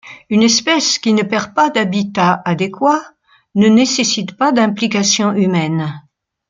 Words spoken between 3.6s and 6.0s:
nécessite pas d’implication humaine.